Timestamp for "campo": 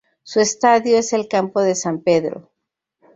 1.27-1.61